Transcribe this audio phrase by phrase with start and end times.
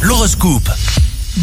[0.00, 0.70] L'horoscope.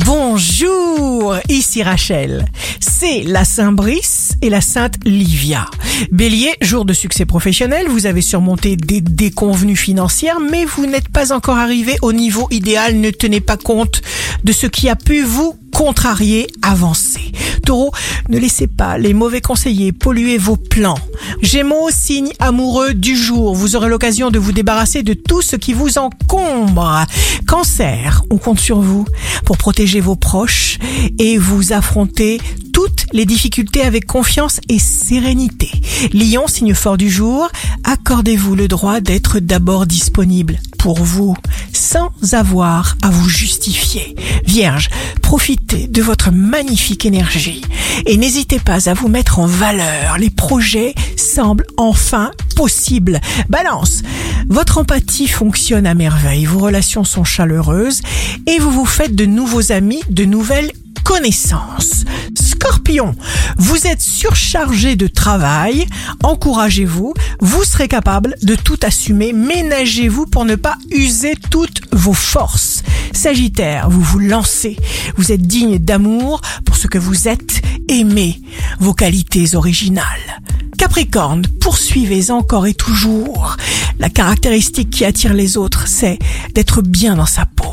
[0.05, 2.45] Bonjour, ici Rachel.
[2.79, 5.67] C'est la Saint Brice et la Sainte Livia.
[6.11, 11.31] Bélier, jour de succès professionnel, vous avez surmonté des déconvenues financières, mais vous n'êtes pas
[11.31, 12.95] encore arrivé au niveau idéal.
[12.95, 14.01] Ne tenez pas compte
[14.43, 17.31] de ce qui a pu vous contrarier, avancer.
[17.67, 17.91] Taureau,
[18.29, 20.97] ne laissez pas les mauvais conseillers polluer vos plans.
[21.41, 25.73] Gémeaux, signe amoureux du jour, vous aurez l'occasion de vous débarrasser de tout ce qui
[25.73, 27.03] vous encombre.
[27.45, 29.05] Cancer, on compte sur vous
[29.43, 30.79] pour protéger vos proches
[31.19, 32.39] et vous affronter
[32.71, 35.69] toutes les difficultés avec confiance et sérénité.
[36.13, 37.49] Lion, signe fort du jour,
[37.83, 41.35] accordez-vous le droit d'être d'abord disponible pour vous
[41.73, 44.15] sans avoir à vous justifier.
[44.45, 44.89] Vierge,
[45.21, 47.61] profitez de votre magnifique énergie
[48.05, 50.17] et n'hésitez pas à vous mettre en valeur.
[50.17, 53.19] Les projets semblent enfin possibles.
[53.49, 54.01] Balance,
[54.47, 58.01] votre empathie fonctionne à merveille, vos relations sont chaleureuses
[58.45, 60.71] et vous vous faites de nouveaux amis, de nouvelles
[61.03, 62.03] connaissances.
[62.35, 63.15] Scorpion,
[63.57, 65.87] vous êtes surchargé de travail,
[66.23, 72.83] encouragez-vous, vous serez capable de tout assumer, ménagez-vous pour ne pas user toutes vos forces.
[73.13, 74.77] Sagittaire, vous vous lancez,
[75.15, 78.41] vous êtes digne d'amour pour ce que vous êtes, aimez
[78.79, 80.41] vos qualités originales.
[80.77, 83.57] Capricorne, poursuivez encore et toujours.
[83.99, 86.19] La caractéristique qui attire les autres, c'est
[86.53, 87.66] d'être bien dans sa peau.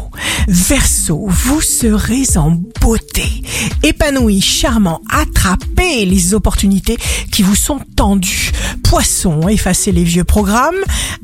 [0.47, 2.51] Verseau, vous serez en
[2.81, 3.43] beauté,
[3.83, 6.99] épanoui, charmant, attrapez les opportunités
[7.33, 8.53] qui vous sont tendues.
[8.83, 10.75] Poisson, effacez les vieux programmes,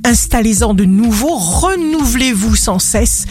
[0.04, 3.26] installez-en de nouveaux, renouvelez-vous sans cesse,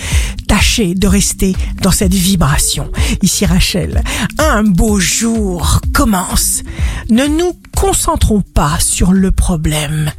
[0.47, 2.91] tâchez de rester dans cette vibration.
[3.23, 4.03] Ici Rachel,
[4.37, 6.61] un beau jour commence.
[7.09, 10.11] Ne nous concentrons pas sur le problème,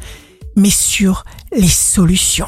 [0.55, 1.23] mais sur
[1.55, 2.47] les solutions.